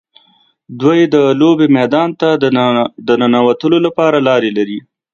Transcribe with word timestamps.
دوی 0.81 0.99
د 1.13 1.15
لوبې 1.39 1.67
میدان 1.77 2.09
ته 2.19 2.29
د 3.07 3.09
ننوتلو 3.21 3.77
لارې 4.27 4.49
لري. 4.57 4.79